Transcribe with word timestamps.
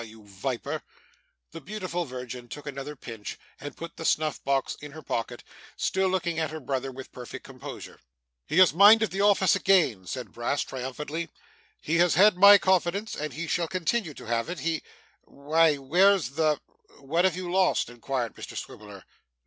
Ugh, 0.01 0.07
you 0.07 0.23
viper!' 0.23 0.81
The 1.51 1.61
beautiful 1.61 2.05
virgin 2.05 2.47
took 2.47 2.65
another 2.65 2.95
pinch, 2.95 3.37
and 3.59 3.77
put 3.77 3.97
the 3.97 4.03
snuff 4.03 4.43
box 4.43 4.73
in 4.81 4.93
her 4.93 5.03
pocket; 5.03 5.43
still 5.77 6.07
looking 6.09 6.39
at 6.39 6.49
her 6.49 6.59
brother 6.59 6.91
with 6.91 7.11
perfect 7.11 7.45
composure. 7.45 7.99
'He 8.47 8.57
has 8.57 8.73
minded 8.73 9.11
the 9.11 9.21
office 9.21 9.55
again,' 9.55 10.07
said 10.07 10.31
Brass 10.31 10.63
triumphantly; 10.63 11.29
'he 11.79 11.97
has 11.97 12.15
had 12.15 12.35
my 12.35 12.57
confidence, 12.57 13.13
and 13.15 13.33
he 13.33 13.45
shall 13.45 13.67
continue 13.67 14.15
to 14.15 14.25
have 14.25 14.49
it; 14.49 14.61
he 14.61 14.81
why, 15.21 15.75
where's 15.75 16.29
the' 16.31 16.59
'What 16.99 17.23
have 17.23 17.35
you 17.35 17.51
lost?' 17.51 17.87
inquired 17.87 18.33
Mr 18.33 18.57
Swiveller. 18.57 19.03